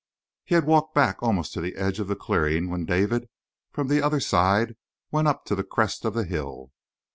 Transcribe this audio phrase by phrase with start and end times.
[0.45, 3.29] He had walked back almost to the edge of the clearing when David,
[3.71, 4.75] from the other side
[5.11, 6.71] went up to the crest of the hill.